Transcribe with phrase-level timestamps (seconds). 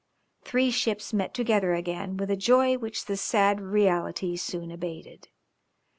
[0.43, 5.27] Three ships met together again with a joy which the sad reality soon abated.